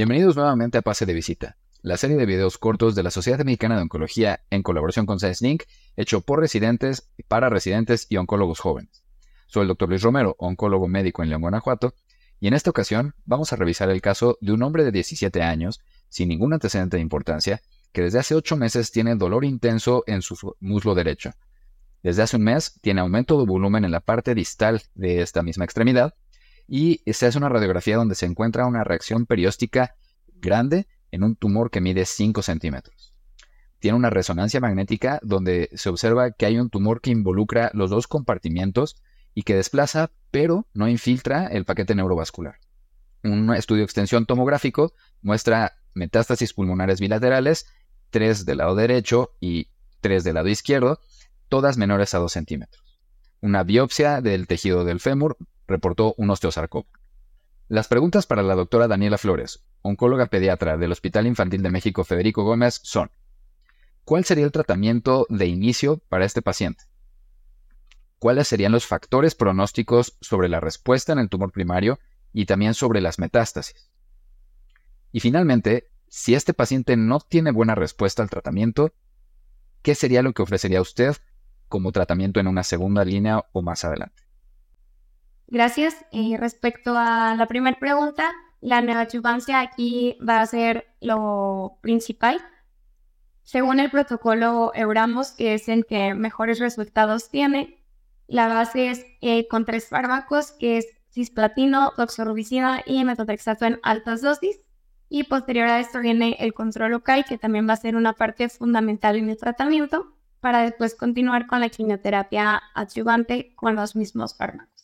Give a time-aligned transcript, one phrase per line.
[0.00, 3.76] Bienvenidos nuevamente a Pase de Visita, la serie de videos cortos de la Sociedad Mexicana
[3.76, 5.64] de Oncología en colaboración con ScienceLink,
[5.94, 9.04] hecho por residentes, para residentes y oncólogos jóvenes.
[9.46, 9.90] Soy el Dr.
[9.90, 11.92] Luis Romero, oncólogo médico en León, Guanajuato,
[12.40, 15.82] y en esta ocasión vamos a revisar el caso de un hombre de 17 años,
[16.08, 17.60] sin ningún antecedente de importancia,
[17.92, 21.32] que desde hace 8 meses tiene dolor intenso en su muslo derecho.
[22.02, 25.66] Desde hace un mes tiene aumento de volumen en la parte distal de esta misma
[25.66, 26.14] extremidad
[26.72, 29.96] y se hace una radiografía donde se encuentra una reacción perióstica
[30.36, 33.12] grande en un tumor que mide 5 centímetros.
[33.80, 38.06] Tiene una resonancia magnética donde se observa que hay un tumor que involucra los dos
[38.06, 39.02] compartimientos
[39.34, 42.60] y que desplaza, pero no infiltra el paquete neurovascular.
[43.24, 47.66] Un estudio de extensión tomográfico muestra metástasis pulmonares bilaterales,
[48.10, 49.70] 3 del lado derecho y
[50.02, 51.00] 3 del lado izquierdo,
[51.48, 53.00] todas menores a 2 centímetros.
[53.40, 55.36] Una biopsia del tejido del fémur
[55.70, 56.88] reportó un osteosarcoma.
[57.68, 62.44] Las preguntas para la doctora Daniela Flores, oncóloga pediatra del Hospital Infantil de México Federico
[62.44, 63.10] Gómez, son
[64.04, 66.84] ¿Cuál sería el tratamiento de inicio para este paciente?
[68.18, 72.00] ¿Cuáles serían los factores pronósticos sobre la respuesta en el tumor primario
[72.32, 73.90] y también sobre las metástasis?
[75.12, 78.92] Y finalmente, si este paciente no tiene buena respuesta al tratamiento,
[79.82, 81.16] ¿qué sería lo que ofrecería usted
[81.68, 84.24] como tratamiento en una segunda línea o más adelante?
[85.50, 85.96] Gracias.
[86.12, 92.40] Y respecto a la primera pregunta, la neoadjuvancia aquí va a ser lo principal.
[93.42, 97.82] Según el protocolo Euramos, que es el que mejores resultados tiene,
[98.28, 104.22] la base es eh, con tres fármacos, que es cisplatino, doxorubicina y metotrexato en altas
[104.22, 104.60] dosis.
[105.08, 108.48] Y posterior a esto viene el control local, que también va a ser una parte
[108.48, 114.79] fundamental en el tratamiento, para después continuar con la quimioterapia adyuvante con los mismos fármacos.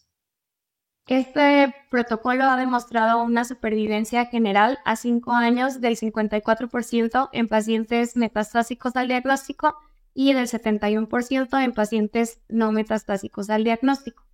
[1.06, 8.96] Este protocolo ha demostrado una supervivencia general a 5 años del 54% en pacientes metastásicos
[8.96, 9.76] al diagnóstico
[10.14, 14.24] y del 71% en pacientes no metastásicos al diagnóstico.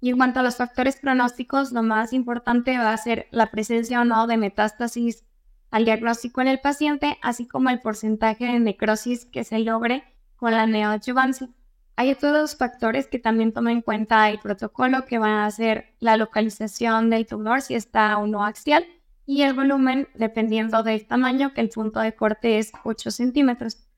[0.00, 4.00] Y en cuanto a los factores pronósticos, lo más importante va a ser la presencia
[4.00, 5.24] o no de metástasis
[5.70, 10.02] al diagnóstico en el paciente, así como el porcentaje de necrosis que se logre
[10.36, 11.48] con la neoadjuvancia.
[11.98, 16.16] Hay otros factores que también toma en cuenta el protocolo, que van a ser la
[16.16, 18.86] localización del tumor, si está o no axial,
[19.26, 23.88] y el volumen, dependiendo del tamaño, que el punto de corte es 8 centímetros.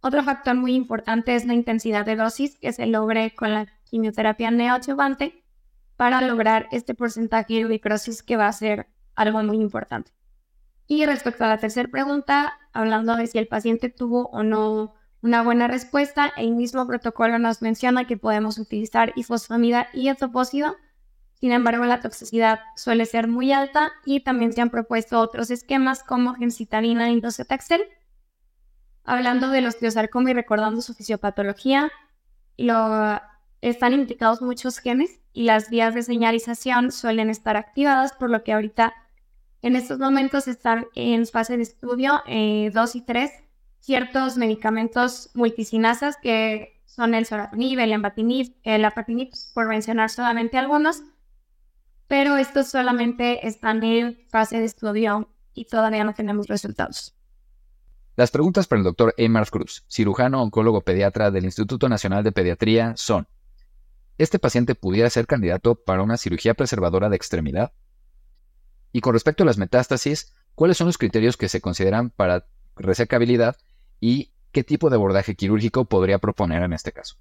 [0.00, 4.52] Otro factor muy importante es la intensidad de dosis que se logre con la quimioterapia
[4.52, 5.42] neoadjuvante
[5.96, 8.86] para lograr este porcentaje de necrosis que va a ser
[9.16, 10.12] algo muy importante.
[10.86, 15.42] Y respecto a la tercera pregunta, hablando de si el paciente tuvo o no una
[15.42, 16.32] buena respuesta.
[16.36, 20.76] El mismo protocolo nos menciona que podemos utilizar ifosfamida y etopósido.
[21.34, 26.02] Sin embargo, la toxicidad suele ser muy alta y también se han propuesto otros esquemas
[26.02, 27.82] como gencitabina y docetaxel.
[29.04, 31.90] Hablando de los osteosarcoma y recordando su fisiopatología,
[32.58, 33.20] lo,
[33.62, 38.52] están implicados muchos genes y las vías de señalización suelen estar activadas, por lo que
[38.52, 38.94] ahorita
[39.62, 43.30] en estos momentos están en fase de estudio 2 eh, y 3
[43.80, 51.02] ciertos medicamentos multicinasas que son el sorafenib, el embatinib, el apatinib, por mencionar solamente algunos,
[52.06, 57.14] pero estos solamente están en fase de estudio y todavía no tenemos resultados.
[58.16, 62.92] Las preguntas para el doctor Eymar Cruz, cirujano oncólogo pediatra del Instituto Nacional de Pediatría,
[62.96, 63.28] son:
[64.18, 67.72] ¿Este paciente pudiera ser candidato para una cirugía preservadora de extremidad?
[68.92, 73.56] Y con respecto a las metástasis, ¿cuáles son los criterios que se consideran para resecabilidad
[74.00, 77.16] y qué tipo de abordaje quirúrgico podría proponer en este caso.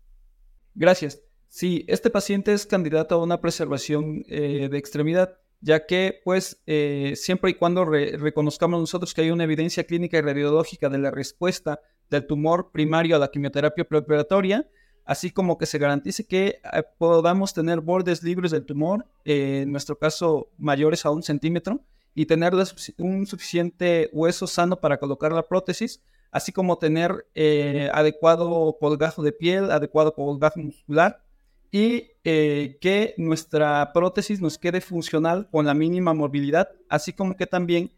[0.76, 1.22] Gracias.
[1.48, 7.14] Sí, este paciente es candidato a una preservación eh, de extremidad, ya que pues eh,
[7.16, 11.82] siempre y cuando reconozcamos nosotros que hay una evidencia clínica y radiológica de la respuesta
[12.10, 14.70] del tumor primario a la quimioterapia preoperatoria,
[15.06, 19.98] así como que se garantice que eh, podamos tener bordes libres del tumor, en nuestro
[19.98, 21.84] caso mayores a un centímetro,
[22.14, 22.54] y tener
[22.98, 29.32] un suficiente hueso sano para colocar la prótesis, así como tener eh, adecuado colgajo de
[29.32, 31.24] piel, adecuado colgajo muscular
[31.72, 37.48] y eh, que nuestra prótesis nos quede funcional con la mínima movilidad, así como que
[37.48, 37.92] también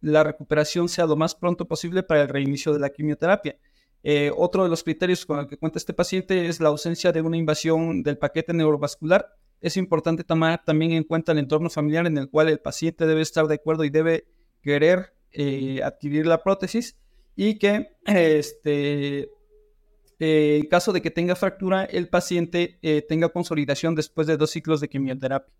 [0.00, 3.58] la recuperación sea lo más pronto posible para el reinicio de la quimioterapia.
[4.02, 7.20] Eh, otro de los criterios con el que cuenta este paciente es la ausencia de
[7.20, 9.34] una invasión del paquete neurovascular.
[9.60, 13.20] Es importante tomar también en cuenta el entorno familiar en el cual el paciente debe
[13.20, 14.26] estar de acuerdo y debe
[14.62, 15.14] querer
[15.84, 16.96] adquirir la prótesis
[17.36, 19.30] y que este,
[20.18, 24.80] en caso de que tenga fractura, el paciente eh, tenga consolidación después de dos ciclos
[24.80, 25.54] de quimioterapia.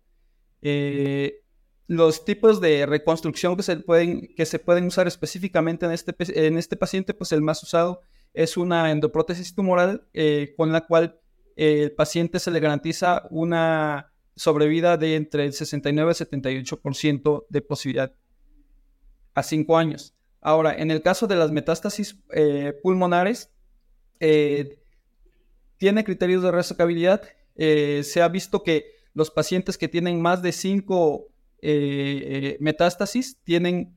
[0.61, 1.41] Eh,
[1.87, 6.15] los tipos de reconstrucción que se pueden, que se pueden usar específicamente en este,
[6.47, 8.01] en este paciente, pues el más usado
[8.33, 11.19] es una endoprótesis tumoral eh, con la cual
[11.57, 17.61] eh, el paciente se le garantiza una sobrevida de entre el 69 y 78% de
[17.61, 18.13] posibilidad
[19.33, 20.15] a 5 años.
[20.41, 23.51] Ahora, en el caso de las metástasis eh, pulmonares,
[25.77, 27.23] tiene criterios de resocabilidad.
[27.55, 31.27] se ha visto que los pacientes que tienen más de 5
[32.59, 33.95] metástasis tienen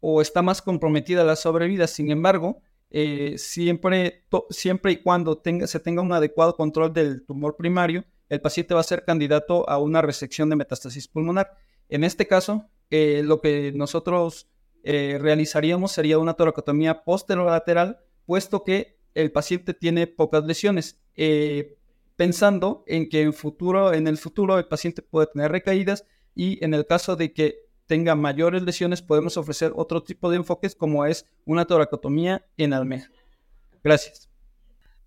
[0.00, 1.86] o está más comprometida la sobrevida.
[1.86, 2.60] Sin embargo,
[2.90, 8.74] eh, siempre, siempre y cuando se tenga un adecuado control del tumor primario, el paciente
[8.74, 11.56] va a ser candidato a una resección de metástasis pulmonar.
[11.88, 14.48] En este caso, eh, lo que nosotros
[14.82, 20.98] eh, realizaríamos sería una toracotomía posterolateral, puesto que el paciente tiene pocas lesiones,
[22.16, 26.72] pensando en que en, futuro, en el futuro el paciente puede tener recaídas y en
[26.72, 31.26] el caso de que tenga mayores lesiones, podemos ofrecer otro tipo de enfoques como es
[31.44, 33.10] una toracotomía en almeja.
[33.84, 34.30] Gracias.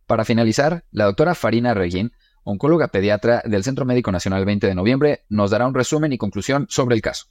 [0.05, 2.11] Para finalizar, la doctora Farina Reguín,
[2.43, 6.67] oncóloga pediatra del Centro Médico Nacional 20 de noviembre, nos dará un resumen y conclusión
[6.69, 7.25] sobre el caso.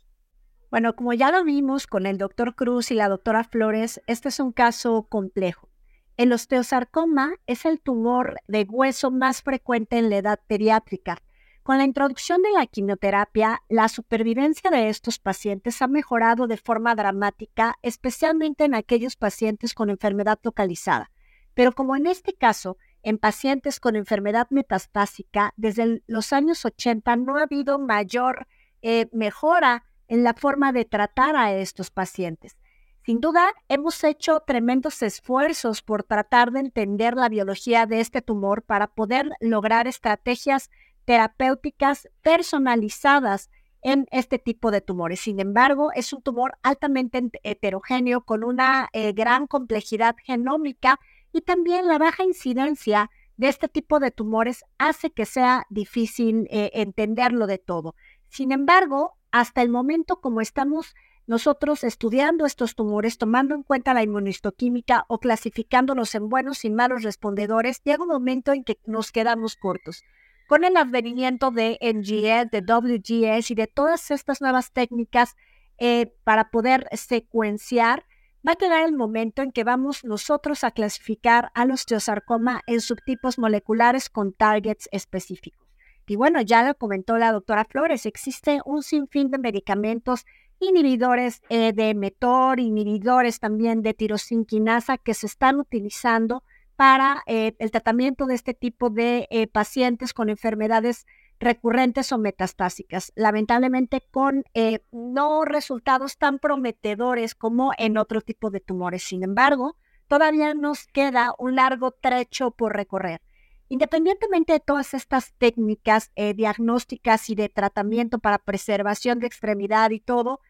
[0.74, 4.40] Bueno, como ya lo vimos con el doctor Cruz y la doctora Flores, este es
[4.40, 5.68] un caso complejo.
[6.16, 11.22] El osteosarcoma es el tumor de hueso más frecuente en la edad pediátrica
[11.62, 16.96] con la introducción de la quimioterapia, la supervivencia de estos pacientes ha mejorado de forma
[16.96, 21.12] dramática, especialmente en aquellos pacientes con enfermedad localizada.
[21.54, 27.36] Pero como en este caso, en pacientes con enfermedad metastásica, desde los años 80 no
[27.36, 28.48] ha habido mayor
[28.82, 32.56] eh, mejora en la forma de tratar a estos pacientes.
[33.04, 38.62] Sin duda, hemos hecho tremendos esfuerzos por tratar de entender la biología de este tumor
[38.62, 40.70] para poder lograr estrategias
[41.04, 43.50] terapéuticas personalizadas
[43.82, 45.20] en este tipo de tumores.
[45.20, 50.98] Sin embargo, es un tumor altamente heterogéneo con una eh, gran complejidad genómica
[51.30, 56.70] y también la baja incidencia de este tipo de tumores hace que sea difícil eh,
[56.72, 57.94] entenderlo de todo.
[58.28, 60.94] Sin embargo, hasta el momento como estamos
[61.26, 67.02] nosotros estudiando estos tumores, tomando en cuenta la inmunistoquímica o clasificándolos en buenos y malos
[67.02, 70.04] respondedores, llega un momento en que nos quedamos cortos.
[70.46, 75.34] Con el advenimiento de NGS, de WGS y de todas estas nuevas técnicas
[75.78, 78.06] eh, para poder secuenciar,
[78.46, 83.36] va a quedar el momento en que vamos nosotros a clasificar al osteosarcoma en subtipos
[83.40, 85.63] moleculares con targets específicos.
[86.06, 90.24] Y bueno, ya lo comentó la doctora Flores, existe un sinfín de medicamentos
[90.60, 96.42] inhibidores eh, de METOR, inhibidores también de tirosinquinasa que se están utilizando
[96.76, 101.06] para eh, el tratamiento de este tipo de eh, pacientes con enfermedades
[101.38, 104.44] recurrentes o metastásicas, lamentablemente con
[104.92, 109.02] no resultados tan prometedores como en otro tipo de tumores.
[109.02, 113.20] Sin embargo, todavía nos queda un largo trecho por recorrer.
[113.68, 120.40] Independientemente de todas estas técnicas diagnósticas y de tratamiento para preservación de extremidad y todo,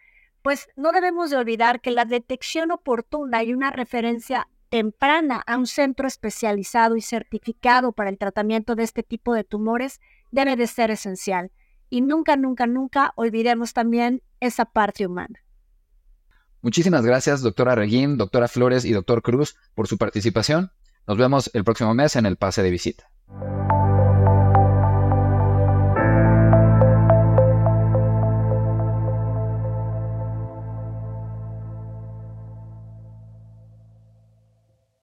[0.43, 5.67] pues no debemos de olvidar que la detección oportuna y una referencia temprana a un
[5.67, 10.01] centro especializado y certificado para el tratamiento de este tipo de tumores
[10.33, 11.53] debe de ser esencial.
[11.91, 15.39] Y nunca, nunca, nunca olvidemos también esa parte humana.
[16.61, 20.73] Muchísimas gracias, doctora Reguín, doctora Flores y doctor Cruz, por su participación.
[21.07, 23.11] Nos vemos el próximo mes en el pase de visita.